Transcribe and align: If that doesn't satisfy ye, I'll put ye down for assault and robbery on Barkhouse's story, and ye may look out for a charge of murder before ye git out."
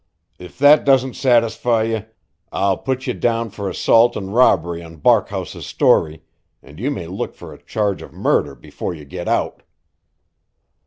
If 0.39 0.57
that 0.57 0.83
doesn't 0.83 1.13
satisfy 1.15 1.83
ye, 1.83 2.05
I'll 2.51 2.77
put 2.79 3.05
ye 3.05 3.13
down 3.13 3.51
for 3.51 3.69
assault 3.69 4.15
and 4.15 4.33
robbery 4.33 4.81
on 4.81 4.95
Barkhouse's 4.95 5.67
story, 5.67 6.23
and 6.63 6.79
ye 6.79 6.89
may 6.89 7.05
look 7.05 7.33
out 7.33 7.35
for 7.35 7.53
a 7.53 7.61
charge 7.61 8.01
of 8.01 8.11
murder 8.11 8.55
before 8.55 8.95
ye 8.95 9.05
git 9.05 9.27
out." 9.27 9.61